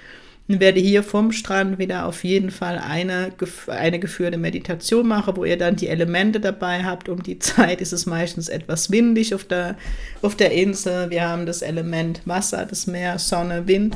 und 0.48 0.60
werde 0.60 0.80
hier 0.80 1.04
vom 1.04 1.32
Strand 1.32 1.80
wieder 1.80 2.06
auf 2.06 2.24
jeden 2.24 2.52
Fall 2.52 2.78
eine, 2.78 3.32
eine 3.68 4.00
geführte 4.00 4.38
Meditation 4.38 5.08
machen, 5.08 5.36
wo 5.38 5.46
ihr 5.46 5.58
dann 5.58 5.76
die 5.76 5.88
Elemente 5.88 6.40
dabei 6.40 6.84
habt. 6.84 7.10
Um 7.10 7.24
die 7.24 7.40
Zeit 7.40 7.82
ist 7.82 7.94
es 7.94 8.06
meistens 8.06 8.50
etwas 8.50 8.92
windig 8.92 9.34
auf 9.34 9.44
der, 9.44 9.78
auf 10.22 10.36
der 10.36 10.52
Insel. 10.52 11.10
Wir 11.10 11.28
haben 11.28 11.46
das 11.46 11.62
Element 11.62 12.22
Wasser, 12.26 12.66
das 12.66 12.88
Meer, 12.88 13.20
Sonne, 13.20 13.68
Wind, 13.68 13.96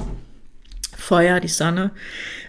Feuer, 0.98 1.40
die 1.40 1.48
Sonne. 1.48 1.92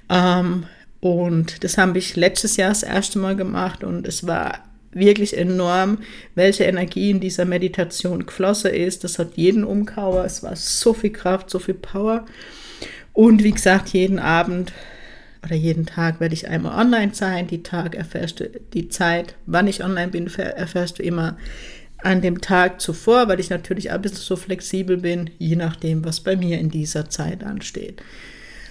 Ähm, 0.08 0.66
und 1.00 1.62
das 1.64 1.78
habe 1.78 1.98
ich 1.98 2.16
letztes 2.16 2.56
Jahr 2.56 2.70
das 2.70 2.82
erste 2.82 3.18
Mal 3.18 3.36
gemacht 3.36 3.84
und 3.84 4.06
es 4.06 4.26
war 4.26 4.64
wirklich 4.92 5.36
enorm, 5.36 5.98
welche 6.34 6.64
Energie 6.64 7.10
in 7.10 7.20
dieser 7.20 7.44
Meditation 7.44 8.24
geflossen 8.24 8.72
ist. 8.72 9.04
Das 9.04 9.18
hat 9.18 9.36
jeden 9.36 9.62
Umkauer. 9.62 10.24
Es 10.24 10.42
war 10.42 10.56
so 10.56 10.94
viel 10.94 11.10
Kraft, 11.10 11.50
so 11.50 11.58
viel 11.58 11.74
Power. 11.74 12.24
Und 13.12 13.42
wie 13.42 13.52
gesagt, 13.52 13.90
jeden 13.90 14.18
Abend 14.18 14.72
oder 15.44 15.54
jeden 15.54 15.86
Tag 15.86 16.18
werde 16.18 16.34
ich 16.34 16.48
einmal 16.48 16.78
online 16.78 17.14
sein. 17.14 17.46
Die 17.46 17.62
Tag 17.62 17.94
erfährst 17.94 18.40
du, 18.40 18.50
die 18.72 18.88
Zeit, 18.88 19.36
wann 19.46 19.68
ich 19.68 19.84
online 19.84 20.08
bin, 20.08 20.26
erfährst 20.26 20.98
du 20.98 21.02
immer 21.02 21.36
an 21.98 22.20
dem 22.20 22.40
Tag 22.40 22.80
zuvor, 22.80 23.28
weil 23.28 23.40
ich 23.40 23.50
natürlich 23.50 23.90
ein 23.90 24.02
bisschen 24.02 24.18
so 24.18 24.36
flexibel 24.36 24.96
bin, 24.96 25.30
je 25.38 25.56
nachdem, 25.56 26.04
was 26.04 26.20
bei 26.20 26.36
mir 26.36 26.58
in 26.58 26.70
dieser 26.70 27.08
Zeit 27.08 27.44
ansteht. 27.44 28.02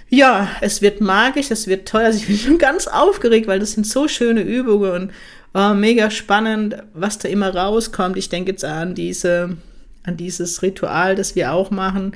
Ja, 0.09 0.49
es 0.61 0.81
wird 0.81 1.01
magisch, 1.01 1.51
es 1.51 1.67
wird 1.67 1.87
toll. 1.87 2.03
Also 2.03 2.19
ich 2.19 2.27
bin 2.27 2.37
schon 2.37 2.57
ganz 2.57 2.87
aufgeregt, 2.87 3.47
weil 3.47 3.59
das 3.59 3.73
sind 3.73 3.87
so 3.87 4.07
schöne 4.07 4.41
Übungen 4.41 4.91
und 4.91 5.11
oh, 5.53 5.73
mega 5.73 6.11
spannend, 6.11 6.77
was 6.93 7.17
da 7.17 7.29
immer 7.29 7.55
rauskommt. 7.55 8.17
Ich 8.17 8.29
denke 8.29 8.51
jetzt 8.51 8.65
an 8.65 8.93
diese, 8.95 9.57
an 10.03 10.17
dieses 10.17 10.61
Ritual, 10.61 11.15
das 11.15 11.35
wir 11.35 11.53
auch 11.53 11.71
machen, 11.71 12.15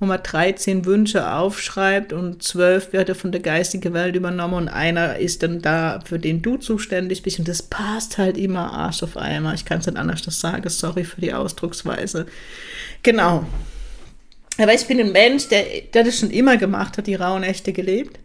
wo 0.00 0.06
man 0.06 0.22
13 0.22 0.84
Wünsche 0.84 1.32
aufschreibt 1.32 2.12
und 2.12 2.42
zwölf 2.42 2.92
wird 2.92 3.16
von 3.16 3.32
der 3.32 3.40
geistigen 3.40 3.92
Welt 3.94 4.14
übernommen 4.14 4.54
und 4.54 4.68
einer 4.68 5.18
ist 5.18 5.42
dann 5.42 5.60
da, 5.60 6.00
für 6.04 6.20
den 6.20 6.40
du 6.40 6.56
zuständig 6.56 7.22
bist 7.22 7.40
und 7.40 7.48
das 7.48 7.62
passt 7.62 8.16
halt 8.16 8.38
immer 8.38 8.72
Arsch 8.72 9.02
auf 9.02 9.16
einmal. 9.16 9.54
Ich 9.56 9.64
kann 9.64 9.80
es 9.80 9.86
nicht 9.86 9.98
anders 9.98 10.22
sagen, 10.28 10.68
sorry 10.68 11.04
für 11.04 11.20
die 11.20 11.34
Ausdrucksweise. 11.34 12.26
Genau. 13.02 13.44
Aber 14.58 14.74
ich 14.74 14.86
bin 14.86 15.00
ein 15.00 15.12
Mensch, 15.12 15.48
der, 15.48 15.64
der 15.94 16.04
das 16.04 16.18
schon 16.18 16.30
immer 16.30 16.56
gemacht 16.56 16.98
hat, 16.98 17.06
die 17.06 17.14
rauen 17.14 17.42
Nächte 17.42 17.72
gelebt. 17.72 18.18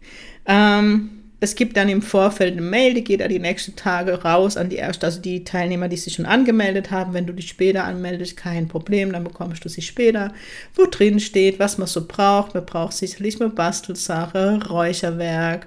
Ähm, 0.46 1.10
es 1.40 1.54
gibt 1.54 1.76
dann 1.76 1.88
im 1.88 2.02
Vorfeld 2.02 2.52
eine 2.52 2.62
Mail, 2.62 2.94
die 2.94 3.04
geht 3.04 3.20
dann 3.20 3.28
die 3.28 3.38
nächsten 3.38 3.76
Tage 3.76 4.22
raus 4.22 4.56
an 4.56 4.70
die 4.70 4.76
erste, 4.76 5.06
also 5.06 5.20
die 5.20 5.44
Teilnehmer, 5.44 5.88
die 5.88 5.96
sich 5.96 6.14
schon 6.14 6.26
angemeldet 6.26 6.90
haben. 6.90 7.12
Wenn 7.12 7.26
du 7.26 7.32
dich 7.32 7.48
später 7.48 7.84
anmeldest, 7.84 8.36
kein 8.36 8.66
Problem, 8.66 9.12
dann 9.12 9.24
bekommst 9.24 9.64
du 9.64 9.68
sie 9.68 9.82
später, 9.82 10.32
wo 10.74 10.86
drin 10.86 11.20
steht, 11.20 11.58
was 11.58 11.78
man 11.78 11.86
so 11.86 12.06
braucht. 12.06 12.54
Man 12.54 12.64
braucht 12.64 12.94
sicherlich 12.94 13.40
eine 13.40 13.50
Bastelsache, 13.50 14.60
Räucherwerk, 14.68 15.66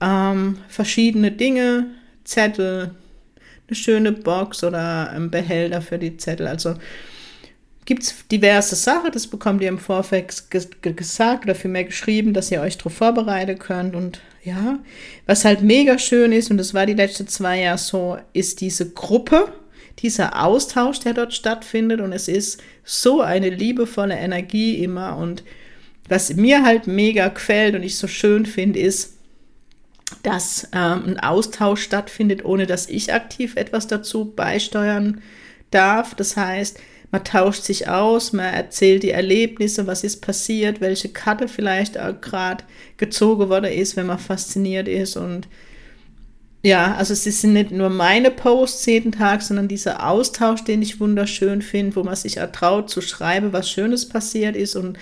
ähm, 0.00 0.58
verschiedene 0.68 1.30
Dinge, 1.30 1.86
Zettel, 2.24 2.92
eine 3.68 3.76
schöne 3.76 4.12
Box 4.12 4.64
oder 4.64 5.10
ein 5.10 5.30
Behälter 5.30 5.82
für 5.82 5.98
die 5.98 6.16
Zettel. 6.16 6.46
Also 6.46 6.76
gibt 7.90 8.04
es 8.04 8.14
diverse 8.30 8.76
Sachen, 8.76 9.10
das 9.10 9.26
bekommt 9.26 9.62
ihr 9.62 9.68
im 9.68 9.80
Vorfeld 9.80 10.44
gesagt 10.48 11.44
oder 11.44 11.56
vielmehr 11.56 11.82
geschrieben, 11.82 12.32
dass 12.32 12.52
ihr 12.52 12.60
euch 12.60 12.78
darauf 12.78 12.94
vorbereiten 12.94 13.58
könnt. 13.58 13.96
Und 13.96 14.20
ja, 14.44 14.78
was 15.26 15.44
halt 15.44 15.62
mega 15.62 15.98
schön 15.98 16.30
ist, 16.30 16.52
und 16.52 16.58
das 16.58 16.72
war 16.72 16.86
die 16.86 16.94
letzten 16.94 17.26
zwei 17.26 17.62
Jahre 17.62 17.78
so, 17.78 18.16
ist 18.32 18.60
diese 18.60 18.90
Gruppe, 18.90 19.52
dieser 19.98 20.40
Austausch, 20.40 21.00
der 21.00 21.14
dort 21.14 21.34
stattfindet. 21.34 22.00
Und 22.00 22.12
es 22.12 22.28
ist 22.28 22.62
so 22.84 23.22
eine 23.22 23.50
liebevolle 23.50 24.14
Energie 24.14 24.84
immer. 24.84 25.16
Und 25.16 25.42
was 26.08 26.32
mir 26.34 26.62
halt 26.62 26.86
mega 26.86 27.26
gefällt 27.26 27.74
und 27.74 27.82
ich 27.82 27.98
so 27.98 28.06
schön 28.06 28.46
finde, 28.46 28.78
ist, 28.78 29.14
dass 30.22 30.68
ähm, 30.72 31.02
ein 31.06 31.18
Austausch 31.18 31.82
stattfindet, 31.82 32.44
ohne 32.44 32.68
dass 32.68 32.88
ich 32.88 33.12
aktiv 33.12 33.56
etwas 33.56 33.88
dazu 33.88 34.26
beisteuern 34.26 35.22
darf. 35.72 36.14
Das 36.14 36.36
heißt, 36.36 36.78
man 37.10 37.24
tauscht 37.24 37.64
sich 37.64 37.88
aus, 37.88 38.32
man 38.32 38.52
erzählt 38.54 39.02
die 39.02 39.10
Erlebnisse, 39.10 39.86
was 39.86 40.04
ist 40.04 40.20
passiert, 40.20 40.80
welche 40.80 41.08
Karte 41.08 41.48
vielleicht 41.48 41.94
gerade 42.20 42.64
gezogen 42.98 43.48
worden 43.48 43.72
ist, 43.72 43.96
wenn 43.96 44.06
man 44.06 44.18
fasziniert 44.18 44.86
ist. 44.86 45.16
Und 45.16 45.48
ja, 46.62 46.94
also 46.94 47.12
es 47.12 47.24
sind 47.24 47.54
nicht 47.54 47.72
nur 47.72 47.88
meine 47.88 48.30
Posts 48.30 48.86
jeden 48.86 49.12
Tag, 49.12 49.42
sondern 49.42 49.66
dieser 49.66 50.06
Austausch, 50.06 50.62
den 50.62 50.82
ich 50.82 51.00
wunderschön 51.00 51.62
finde, 51.62 51.96
wo 51.96 52.04
man 52.04 52.16
sich 52.16 52.36
ertraut 52.36 52.90
zu 52.90 53.00
schreiben, 53.00 53.52
was 53.52 53.70
Schönes 53.70 54.08
passiert 54.08 54.54
ist 54.54 54.76
und 54.76 54.98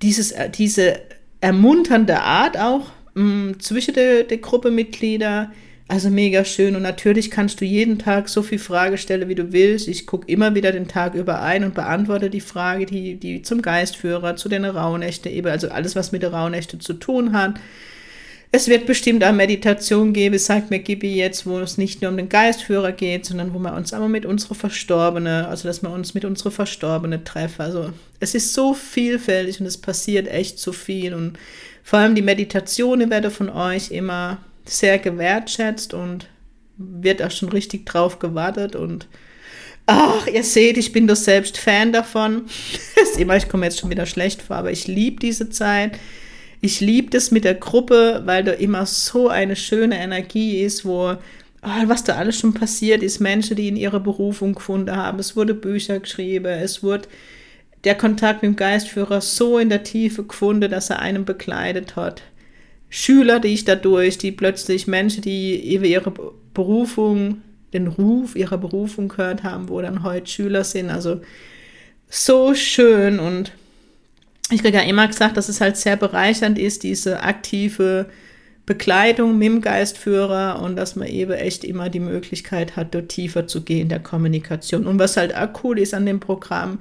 dieses, 0.00 0.32
äh, 0.32 0.48
diese 0.48 1.00
ermunternde 1.40 2.20
Art 2.20 2.58
auch 2.58 2.90
mh, 3.14 3.24
mm, 3.24 3.60
zwischen 3.60 3.94
der, 3.94 4.22
der 4.22 4.38
Gruppemitglieder, 4.38 5.52
also 5.88 6.10
mega 6.10 6.44
schön. 6.44 6.74
Und 6.74 6.82
natürlich 6.82 7.30
kannst 7.30 7.60
du 7.60 7.64
jeden 7.64 7.98
Tag 7.98 8.28
so 8.28 8.42
viel 8.42 8.58
Frage 8.58 8.98
stellen, 8.98 9.28
wie 9.28 9.36
du 9.36 9.52
willst. 9.52 9.86
Ich 9.86 10.06
gucke 10.06 10.30
immer 10.30 10.54
wieder 10.54 10.72
den 10.72 10.88
Tag 10.88 11.14
über 11.14 11.42
ein 11.42 11.62
und 11.62 11.74
beantworte 11.74 12.28
die 12.28 12.40
Frage, 12.40 12.86
die, 12.86 13.16
die 13.16 13.42
zum 13.42 13.62
Geistführer, 13.62 14.36
zu 14.36 14.48
den 14.48 14.64
Rauhnächte, 14.64 15.28
eben, 15.28 15.48
also 15.48 15.68
alles, 15.68 15.94
was 15.94 16.10
mit 16.10 16.22
der 16.22 16.32
Rauhnächte 16.32 16.78
zu 16.78 16.94
tun 16.94 17.32
hat. 17.32 17.54
Es 18.52 18.68
wird 18.68 18.86
bestimmt 18.86 19.22
eine 19.22 19.36
Meditation 19.36 20.12
geben, 20.12 20.38
sagt 20.38 20.70
mir 20.70 20.78
Gibi 20.78 21.14
jetzt, 21.14 21.46
wo 21.46 21.58
es 21.58 21.78
nicht 21.78 22.00
nur 22.00 22.10
um 22.10 22.16
den 22.16 22.28
Geistführer 22.28 22.92
geht, 22.92 23.26
sondern 23.26 23.52
wo 23.52 23.58
wir 23.58 23.74
uns 23.74 23.92
aber 23.92 24.08
mit 24.08 24.24
unserer 24.24 24.54
Verstorbene, 24.54 25.46
also 25.48 25.68
dass 25.68 25.82
wir 25.82 25.90
uns 25.90 26.14
mit 26.14 26.24
unserer 26.24 26.52
Verstorbene 26.52 27.22
treffen. 27.22 27.62
Also 27.62 27.90
es 28.18 28.34
ist 28.34 28.54
so 28.54 28.72
vielfältig 28.72 29.60
und 29.60 29.66
es 29.66 29.76
passiert 29.76 30.28
echt 30.28 30.58
so 30.58 30.72
viel. 30.72 31.12
Und 31.12 31.38
vor 31.82 31.98
allem 31.98 32.14
die 32.14 32.22
Meditationen 32.22 33.10
werde 33.10 33.30
von 33.30 33.50
euch 33.50 33.90
immer 33.90 34.38
sehr 34.68 34.98
gewertschätzt 34.98 35.94
und 35.94 36.28
wird 36.76 37.22
auch 37.22 37.30
schon 37.30 37.48
richtig 37.48 37.86
drauf 37.86 38.18
gewartet 38.18 38.76
und 38.76 39.08
ach, 39.86 40.26
ihr 40.26 40.42
seht, 40.42 40.76
ich 40.76 40.92
bin 40.92 41.06
doch 41.06 41.16
selbst 41.16 41.58
Fan 41.58 41.92
davon. 41.92 42.46
ich 43.18 43.48
komme 43.48 43.66
jetzt 43.66 43.80
schon 43.80 43.90
wieder 43.90 44.06
schlecht 44.06 44.42
vor, 44.42 44.56
aber 44.56 44.70
ich 44.70 44.86
liebe 44.86 45.20
diese 45.20 45.48
Zeit. 45.48 45.98
Ich 46.60 46.80
liebe 46.80 47.10
das 47.10 47.30
mit 47.30 47.44
der 47.44 47.54
Gruppe, 47.54 48.22
weil 48.24 48.42
da 48.42 48.52
immer 48.52 48.86
so 48.86 49.28
eine 49.28 49.56
schöne 49.56 49.98
Energie 49.98 50.62
ist, 50.62 50.84
wo 50.84 51.16
oh, 51.66 51.88
was 51.88 52.04
da 52.04 52.16
alles 52.16 52.38
schon 52.38 52.54
passiert 52.54 53.02
ist, 53.02 53.20
Menschen, 53.20 53.56
die 53.56 53.68
in 53.68 53.76
ihre 53.76 54.00
Berufung 54.00 54.54
gefunden 54.54 54.94
haben. 54.94 55.18
Es 55.18 55.36
wurde 55.36 55.54
Bücher 55.54 56.00
geschrieben, 56.00 56.46
es 56.46 56.82
wurde 56.82 57.08
der 57.84 57.94
Kontakt 57.94 58.42
mit 58.42 58.52
dem 58.52 58.56
Geistführer 58.56 59.20
so 59.20 59.58
in 59.58 59.68
der 59.68 59.84
Tiefe 59.84 60.24
gefunden, 60.24 60.70
dass 60.70 60.90
er 60.90 61.00
einen 61.00 61.24
begleitet 61.24 61.94
hat. 61.96 62.22
Schüler, 62.88 63.40
die 63.40 63.48
ich 63.48 63.64
dadurch, 63.64 64.18
die 64.18 64.32
plötzlich 64.32 64.86
Menschen, 64.86 65.22
die 65.22 65.56
ihre 65.56 66.12
Berufung, 66.54 67.42
den 67.72 67.88
Ruf 67.88 68.36
ihrer 68.36 68.58
Berufung 68.58 69.08
gehört 69.08 69.42
haben, 69.42 69.68
wo 69.68 69.80
dann 69.82 70.02
heute 70.02 70.26
Schüler 70.26 70.64
sind. 70.64 70.90
Also 70.90 71.20
so 72.08 72.54
schön 72.54 73.18
und 73.18 73.52
ich 74.50 74.62
kriege 74.62 74.78
ja 74.78 74.84
immer 74.84 75.08
gesagt, 75.08 75.36
dass 75.36 75.48
es 75.48 75.60
halt 75.60 75.76
sehr 75.76 75.96
bereichernd 75.96 76.58
ist, 76.58 76.84
diese 76.84 77.22
aktive 77.22 78.06
Begleitung 78.64 79.38
mit 79.38 79.46
dem 79.46 79.60
Geistführer 79.60 80.60
und 80.62 80.76
dass 80.76 80.96
man 80.96 81.08
eben 81.08 81.32
echt 81.32 81.64
immer 81.64 81.88
die 81.88 82.00
Möglichkeit 82.00 82.76
hat, 82.76 82.94
dort 82.94 83.08
tiefer 83.08 83.46
zu 83.46 83.62
gehen 83.62 83.82
in 83.82 83.88
der 83.88 84.00
Kommunikation. 84.00 84.86
Und 84.86 84.98
was 84.98 85.16
halt 85.16 85.34
auch 85.34 85.48
cool 85.62 85.78
ist 85.78 85.94
an 85.94 86.06
dem 86.06 86.20
Programm, 86.20 86.80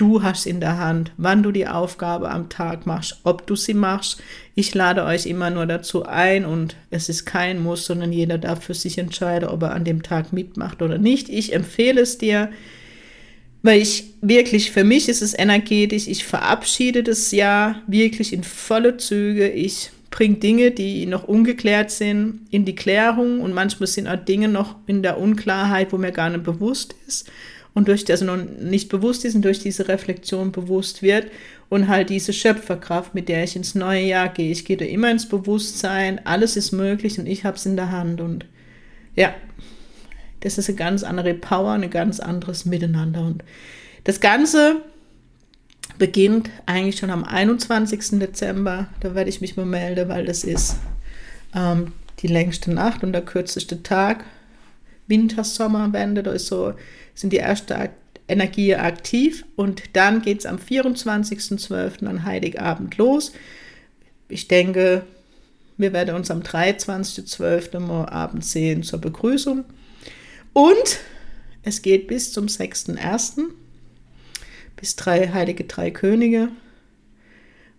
Du 0.00 0.22
hast 0.22 0.46
in 0.46 0.60
der 0.60 0.78
Hand, 0.78 1.12
wann 1.18 1.42
du 1.42 1.52
die 1.52 1.66
Aufgabe 1.66 2.30
am 2.30 2.48
Tag 2.48 2.86
machst, 2.86 3.20
ob 3.24 3.46
du 3.46 3.54
sie 3.54 3.74
machst. 3.74 4.22
Ich 4.54 4.74
lade 4.74 5.04
euch 5.04 5.26
immer 5.26 5.50
nur 5.50 5.66
dazu 5.66 6.06
ein 6.06 6.46
und 6.46 6.74
es 6.88 7.10
ist 7.10 7.26
kein 7.26 7.62
Muss, 7.62 7.84
sondern 7.84 8.10
jeder 8.10 8.38
darf 8.38 8.64
für 8.64 8.72
sich 8.72 8.96
entscheiden, 8.96 9.50
ob 9.50 9.62
er 9.62 9.72
an 9.72 9.84
dem 9.84 10.02
Tag 10.02 10.32
mitmacht 10.32 10.80
oder 10.80 10.96
nicht. 10.96 11.28
Ich 11.28 11.52
empfehle 11.52 12.00
es 12.00 12.16
dir, 12.16 12.50
weil 13.60 13.82
ich 13.82 14.14
wirklich, 14.22 14.70
für 14.70 14.84
mich 14.84 15.10
ist 15.10 15.20
es 15.20 15.38
energetisch, 15.38 16.08
ich 16.08 16.24
verabschiede 16.24 17.02
das 17.02 17.30
Jahr 17.30 17.82
wirklich 17.86 18.32
in 18.32 18.42
volle 18.42 18.96
Züge. 18.96 19.50
Ich 19.50 19.90
bringe 20.08 20.36
Dinge, 20.36 20.70
die 20.70 21.04
noch 21.04 21.24
ungeklärt 21.24 21.90
sind, 21.90 22.46
in 22.50 22.64
die 22.64 22.74
Klärung 22.74 23.42
und 23.42 23.52
manchmal 23.52 23.86
sind 23.86 24.08
auch 24.08 24.16
Dinge 24.16 24.48
noch 24.48 24.76
in 24.86 25.02
der 25.02 25.18
Unklarheit, 25.18 25.92
wo 25.92 25.98
mir 25.98 26.12
gar 26.12 26.30
nicht 26.30 26.44
bewusst 26.44 26.94
ist. 27.06 27.30
Und 27.74 27.88
durch 27.88 28.04
das 28.04 28.22
also 28.22 28.36
noch 28.36 28.44
nicht 28.60 28.88
bewusst 28.88 29.24
ist 29.24 29.34
und 29.34 29.44
durch 29.44 29.60
diese 29.60 29.88
Reflexion 29.88 30.52
bewusst 30.52 31.02
wird 31.02 31.26
und 31.68 31.88
halt 31.88 32.10
diese 32.10 32.32
Schöpferkraft, 32.32 33.14
mit 33.14 33.28
der 33.28 33.44
ich 33.44 33.56
ins 33.56 33.74
neue 33.74 34.02
Jahr 34.02 34.28
gehe. 34.28 34.50
Ich 34.50 34.64
gehe 34.64 34.76
da 34.76 34.84
immer 34.84 35.10
ins 35.10 35.28
Bewusstsein, 35.28 36.24
alles 36.26 36.56
ist 36.56 36.72
möglich 36.72 37.18
und 37.18 37.26
ich 37.26 37.44
habe 37.44 37.56
es 37.56 37.66
in 37.66 37.76
der 37.76 37.92
Hand 37.92 38.20
und 38.20 38.46
ja, 39.14 39.34
das 40.40 40.58
ist 40.58 40.68
eine 40.68 40.76
ganz 40.76 41.02
andere 41.02 41.34
Power, 41.34 41.72
ein 41.72 41.90
ganz 41.90 42.18
anderes 42.18 42.64
Miteinander 42.64 43.22
und 43.22 43.44
das 44.04 44.20
Ganze 44.20 44.82
beginnt 45.98 46.50
eigentlich 46.66 46.96
schon 46.96 47.10
am 47.10 47.24
21. 47.24 48.18
Dezember. 48.18 48.88
Da 49.00 49.14
werde 49.14 49.28
ich 49.28 49.40
mich 49.40 49.56
mal 49.56 49.66
melden, 49.66 50.08
weil 50.08 50.24
das 50.24 50.44
ist 50.44 50.76
ähm, 51.54 51.92
die 52.20 52.26
längste 52.26 52.72
Nacht 52.72 53.04
und 53.04 53.12
der 53.12 53.22
kürzeste 53.22 53.82
Tag. 53.82 54.24
Winter-Sommerwende, 55.06 56.22
da 56.22 56.32
ist 56.32 56.46
so, 56.46 56.74
sind 57.14 57.32
die 57.32 57.38
erste 57.38 57.90
Energie 58.28 58.74
aktiv 58.74 59.44
und 59.56 59.82
dann 59.94 60.22
geht 60.22 60.40
es 60.40 60.46
am 60.46 60.56
24.12. 60.56 62.06
an 62.06 62.24
Heiligabend 62.24 62.96
los. 62.96 63.32
Ich 64.28 64.48
denke, 64.48 65.04
wir 65.76 65.92
werden 65.92 66.14
uns 66.14 66.30
am 66.30 66.40
23.12. 66.40 67.80
mal 67.80 68.06
abends 68.06 68.52
sehen 68.52 68.82
zur 68.82 69.00
Begrüßung. 69.00 69.64
Und 70.52 71.00
es 71.62 71.82
geht 71.82 72.06
bis 72.06 72.32
zum 72.32 72.46
6.1 72.46 73.50
bis 74.80 74.96
drei 74.96 75.28
heilige 75.28 75.64
drei 75.64 75.90
Könige. 75.90 76.48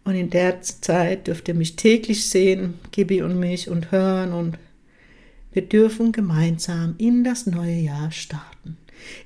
Und 0.03 0.15
in 0.15 0.29
der 0.29 0.61
Zeit 0.61 1.27
dürft 1.27 1.47
ihr 1.47 1.53
mich 1.53 1.75
täglich 1.75 2.27
sehen, 2.27 2.75
Gibi 2.91 3.21
und 3.21 3.39
mich, 3.39 3.69
und 3.69 3.91
hören. 3.91 4.33
Und 4.33 4.57
wir 5.51 5.63
dürfen 5.63 6.11
gemeinsam 6.11 6.95
in 6.97 7.23
das 7.23 7.45
neue 7.45 7.75
Jahr 7.75 8.11
starten. 8.11 8.77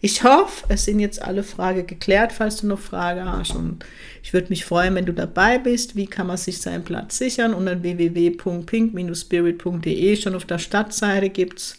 Ich 0.02 0.24
hoffe, 0.24 0.66
es 0.70 0.86
sind 0.86 1.00
jetzt 1.00 1.22
alle 1.22 1.44
Fragen 1.44 1.86
geklärt, 1.88 2.32
falls 2.32 2.58
du 2.58 2.68
noch 2.68 2.80
Fragen 2.80 3.26
hast. 3.26 3.56
Und 3.56 3.84
ich 4.24 4.34
würde 4.34 4.50
mich 4.50 4.66
freuen, 4.66 4.96
wenn 4.96 5.06
du 5.06 5.14
dabei 5.14 5.60
bist. 5.60 5.96
Wie 5.96 6.08
kann 6.08 6.28
man 6.28 6.38
sich 6.38 6.62
seinen 6.62 6.84
Platz 6.84 7.18
sichern? 7.18 7.54
Unter 7.54 7.82
www.pink-spirit.de 7.82 10.16
schon 10.16 10.36
auf 10.36 10.46
der 10.46 10.60
Stadtseite 10.60 11.30
gibt 11.30 11.60
es 11.60 11.78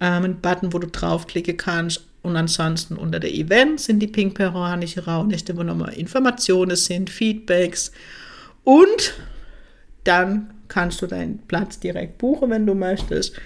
ähm, 0.00 0.24
einen 0.24 0.40
Button, 0.40 0.72
wo 0.72 0.78
du 0.78 0.88
draufklicken 0.88 1.56
kannst 1.56 2.02
und 2.24 2.36
ansonsten 2.36 2.96
unter 2.96 3.20
der 3.20 3.34
Event 3.34 3.80
sind 3.80 4.00
die 4.00 4.06
pink-peruanische 4.06 5.04
Rauhnächte, 5.04 5.54
wo 5.58 5.62
nochmal 5.62 5.92
Informationen 5.92 6.74
sind, 6.74 7.10
Feedbacks. 7.10 7.92
Und 8.64 9.14
dann 10.04 10.54
kannst 10.68 11.02
du 11.02 11.06
deinen 11.06 11.40
Platz 11.46 11.78
direkt 11.78 12.16
buchen, 12.16 12.48
wenn 12.48 12.66
du 12.66 12.74
möchtest. 12.74 13.38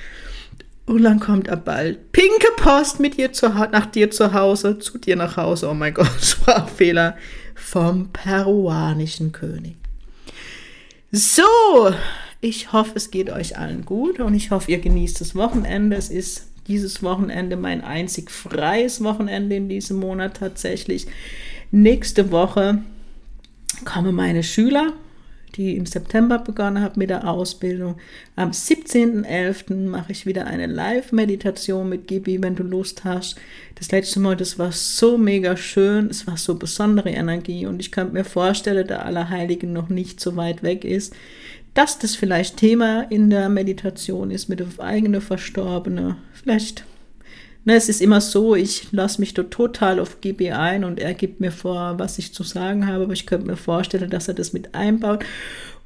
Und 0.88 1.02
dann 1.02 1.20
kommt 1.20 1.48
er 1.48 1.58
bald 1.58 2.12
pinke 2.12 2.48
Post 2.56 2.98
mit 2.98 3.18
dir 3.18 3.30
zu, 3.34 3.50
nach 3.50 3.84
dir 3.84 4.10
zu 4.10 4.32
Hause, 4.32 4.78
zu 4.78 4.96
dir 4.96 5.16
nach 5.16 5.36
Hause. 5.36 5.68
Oh 5.68 5.74
mein 5.74 5.92
Gott, 5.94 6.08
Sprachfehler 6.20 7.14
vom 7.54 8.08
peruanischen 8.10 9.32
König. 9.32 9.76
So, 11.12 11.42
ich 12.40 12.72
hoffe, 12.72 12.92
es 12.94 13.10
geht 13.10 13.28
euch 13.28 13.58
allen 13.58 13.84
gut 13.84 14.18
und 14.18 14.32
ich 14.34 14.50
hoffe, 14.50 14.70
ihr 14.70 14.78
genießt 14.78 15.20
das 15.20 15.34
Wochenende. 15.34 15.94
Es 15.94 16.08
ist 16.08 16.46
dieses 16.68 17.02
Wochenende 17.02 17.56
mein 17.56 17.82
einzig 17.82 18.30
freies 18.30 19.04
Wochenende 19.04 19.56
in 19.56 19.68
diesem 19.68 19.98
Monat 19.98 20.38
tatsächlich. 20.38 21.06
Nächste 21.70 22.30
Woche 22.30 22.78
kommen 23.84 24.14
meine 24.14 24.42
Schüler, 24.42 24.94
die 25.56 25.76
im 25.76 25.86
September 25.86 26.38
begonnen 26.38 26.82
haben 26.82 26.98
mit 26.98 27.10
der 27.10 27.28
Ausbildung. 27.28 27.96
Am 28.36 28.50
17.11. 28.50 29.88
mache 29.88 30.12
ich 30.12 30.26
wieder 30.26 30.46
eine 30.46 30.66
Live-Meditation 30.66 31.88
mit 31.88 32.06
Gibi, 32.06 32.42
wenn 32.42 32.56
du 32.56 32.62
Lust 32.62 33.04
hast. 33.04 33.36
Das 33.74 33.90
letzte 33.90 34.20
Mal, 34.20 34.36
das 34.36 34.58
war 34.58 34.72
so 34.72 35.18
mega 35.18 35.56
schön, 35.56 36.08
es 36.08 36.26
war 36.26 36.36
so 36.36 36.56
besondere 36.56 37.10
Energie 37.10 37.66
und 37.66 37.80
ich 37.80 37.92
könnte 37.92 38.14
mir 38.14 38.24
vorstellen, 38.24 38.86
da 38.86 39.00
Allerheiligen 39.00 39.72
noch 39.72 39.88
nicht 39.88 40.20
so 40.20 40.36
weit 40.36 40.62
weg 40.62 40.84
ist, 40.84 41.14
dass 41.74 41.98
das 41.98 42.16
vielleicht 42.16 42.56
Thema 42.56 43.02
in 43.10 43.30
der 43.30 43.48
Meditation 43.48 44.30
ist 44.30 44.48
mit 44.48 44.60
dem 44.60 44.72
eigenen 44.78 45.20
Verstorbenen. 45.20 46.16
Vielleicht, 46.32 46.84
ne, 47.68 47.74
es 47.74 47.90
ist 47.90 48.00
immer 48.00 48.22
so, 48.22 48.56
ich 48.56 48.90
lasse 48.92 49.20
mich 49.20 49.34
da 49.34 49.42
total 49.42 50.00
auf 50.00 50.22
GB 50.22 50.52
ein 50.52 50.84
und 50.84 50.98
er 50.98 51.12
gibt 51.12 51.38
mir 51.38 51.52
vor, 51.52 51.98
was 51.98 52.18
ich 52.18 52.32
zu 52.32 52.42
sagen 52.42 52.86
habe, 52.86 53.04
aber 53.04 53.12
ich 53.12 53.26
könnte 53.26 53.46
mir 53.46 53.58
vorstellen, 53.58 54.08
dass 54.08 54.26
er 54.26 54.34
das 54.34 54.54
mit 54.54 54.74
einbaut. 54.74 55.22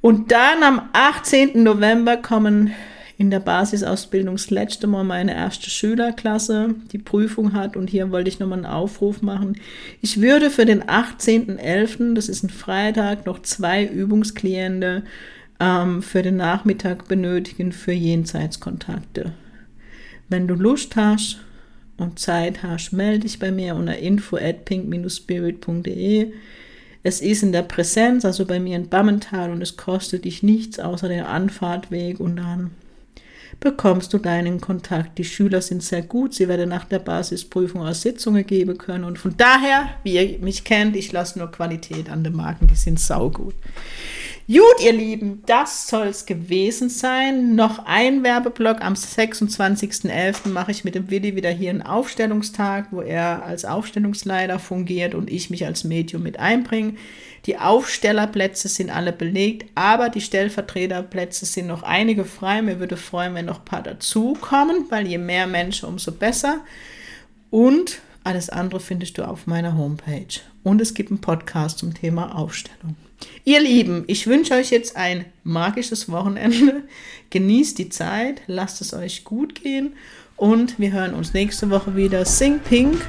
Und 0.00 0.30
dann 0.30 0.62
am 0.62 0.88
18. 0.92 1.60
November 1.60 2.16
kommen 2.16 2.72
in 3.18 3.30
der 3.30 3.40
Basisausbildung 3.40 4.36
das 4.36 4.50
letzte 4.50 4.86
Mal 4.86 5.02
meine 5.02 5.34
erste 5.34 5.70
Schülerklasse 5.70 6.76
die 6.92 6.98
Prüfung 6.98 7.52
hat 7.52 7.76
und 7.76 7.90
hier 7.90 8.12
wollte 8.12 8.28
ich 8.28 8.38
nochmal 8.38 8.58
einen 8.58 8.66
Aufruf 8.66 9.20
machen. 9.20 9.56
Ich 10.00 10.20
würde 10.20 10.50
für 10.50 10.64
den 10.64 10.84
18.11., 10.84 12.14
das 12.14 12.28
ist 12.28 12.44
ein 12.44 12.50
Freitag, 12.50 13.26
noch 13.26 13.42
zwei 13.42 13.84
Übungsklienten 13.84 15.02
ähm, 15.58 16.00
für 16.00 16.22
den 16.22 16.36
Nachmittag 16.36 17.08
benötigen 17.08 17.72
für 17.72 17.92
Jenseitskontakte. 17.92 19.32
Wenn 20.28 20.46
du 20.46 20.54
Lust 20.54 20.94
hast 20.94 21.40
und 21.96 22.18
Zeit 22.18 22.62
hast, 22.62 22.92
melde 22.92 23.20
dich 23.20 23.38
bei 23.38 23.50
mir 23.50 23.74
unter 23.74 23.98
info 23.98 24.36
at 24.36 24.64
pink-spirit.de. 24.64 26.32
Es 27.02 27.20
ist 27.20 27.42
in 27.42 27.52
der 27.52 27.62
Präsenz, 27.62 28.24
also 28.24 28.46
bei 28.46 28.60
mir 28.60 28.76
in 28.76 28.88
Bammental 28.88 29.50
und 29.50 29.60
es 29.60 29.76
kostet 29.76 30.24
dich 30.24 30.42
nichts 30.42 30.78
außer 30.78 31.08
der 31.08 31.28
Anfahrtweg 31.28 32.20
und 32.20 32.36
dann 32.36 32.70
bekommst 33.60 34.12
du 34.12 34.18
deinen 34.18 34.60
Kontakt. 34.60 35.18
Die 35.18 35.24
Schüler 35.24 35.62
sind 35.62 35.82
sehr 35.82 36.02
gut, 36.02 36.34
sie 36.34 36.48
werden 36.48 36.68
nach 36.68 36.84
der 36.84 36.98
Basisprüfung 36.98 37.82
auch 37.82 37.94
Sitzungen 37.94 38.46
geben 38.46 38.78
können 38.78 39.04
und 39.04 39.18
von 39.18 39.36
daher, 39.36 39.90
wie 40.02 40.14
ihr 40.14 40.38
mich 40.38 40.64
kennt, 40.64 40.96
ich 40.96 41.12
lasse 41.12 41.38
nur 41.38 41.50
Qualität 41.50 42.08
an 42.08 42.24
den 42.24 42.34
Marken, 42.34 42.66
die 42.66 42.76
sind 42.76 42.98
saugut. 42.98 43.54
Gut, 44.48 44.84
ihr 44.84 44.92
Lieben, 44.92 45.44
das 45.46 45.86
soll 45.86 46.08
es 46.08 46.26
gewesen 46.26 46.88
sein. 46.88 47.54
Noch 47.54 47.86
ein 47.86 48.24
Werbeblock. 48.24 48.82
Am 48.82 48.94
26.11. 48.94 50.48
mache 50.48 50.72
ich 50.72 50.82
mit 50.82 50.96
dem 50.96 51.10
Willi 51.10 51.36
wieder 51.36 51.50
hier 51.50 51.70
einen 51.70 51.82
Aufstellungstag, 51.82 52.88
wo 52.90 53.02
er 53.02 53.44
als 53.44 53.64
Aufstellungsleiter 53.64 54.58
fungiert 54.58 55.14
und 55.14 55.30
ich 55.30 55.48
mich 55.48 55.64
als 55.64 55.84
Medium 55.84 56.24
mit 56.24 56.40
einbringe. 56.40 56.94
Die 57.46 57.56
Aufstellerplätze 57.56 58.66
sind 58.66 58.90
alle 58.90 59.12
belegt, 59.12 59.70
aber 59.76 60.08
die 60.08 60.20
Stellvertreterplätze 60.20 61.46
sind 61.46 61.68
noch 61.68 61.84
einige 61.84 62.24
frei. 62.24 62.62
Mir 62.62 62.80
würde 62.80 62.96
freuen, 62.96 63.34
wenn 63.34 63.46
noch 63.46 63.60
ein 63.60 63.64
paar 63.64 63.82
dazukommen, 63.82 64.86
weil 64.90 65.06
je 65.06 65.18
mehr 65.18 65.46
Menschen, 65.46 65.88
umso 65.88 66.10
besser. 66.10 66.58
Und 67.50 68.00
alles 68.24 68.50
andere 68.50 68.80
findest 68.80 69.18
du 69.18 69.22
auf 69.22 69.46
meiner 69.46 69.76
Homepage. 69.76 70.40
Und 70.64 70.80
es 70.80 70.94
gibt 70.94 71.10
einen 71.10 71.20
Podcast 71.20 71.78
zum 71.78 71.94
Thema 71.94 72.36
Aufstellung. 72.36 72.96
Ihr 73.44 73.60
Lieben, 73.60 74.04
ich 74.06 74.26
wünsche 74.26 74.54
euch 74.54 74.70
jetzt 74.70 74.96
ein 74.96 75.24
magisches 75.44 76.10
Wochenende. 76.10 76.82
Genießt 77.30 77.78
die 77.78 77.88
Zeit, 77.88 78.42
lasst 78.46 78.80
es 78.80 78.94
euch 78.94 79.24
gut 79.24 79.62
gehen 79.62 79.94
und 80.36 80.78
wir 80.78 80.92
hören 80.92 81.14
uns 81.14 81.34
nächste 81.34 81.70
Woche 81.70 81.96
wieder. 81.96 82.24
Sing 82.24 82.60
Pink, 82.60 83.00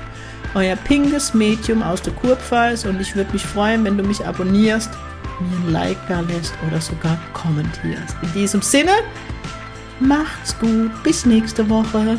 euer 0.55 0.75
pinkes 0.75 1.33
Medium 1.33 1.83
aus 1.83 2.01
der 2.01 2.13
Kurpfalz 2.13 2.85
und 2.85 2.99
ich 3.01 3.15
würde 3.15 3.33
mich 3.33 3.43
freuen, 3.43 3.83
wenn 3.83 3.97
du 3.97 4.03
mich 4.03 4.25
abonnierst, 4.25 4.89
mir 5.39 5.57
ein 5.57 5.71
Like 5.71 6.07
da 6.07 6.21
lässt 6.21 6.53
oder 6.67 6.79
sogar 6.79 7.19
kommentierst. 7.33 8.15
In 8.21 8.33
diesem 8.33 8.61
Sinne, 8.61 8.93
macht's 9.99 10.57
gut, 10.59 10.91
bis 11.03 11.25
nächste 11.25 11.69
Woche. 11.69 12.17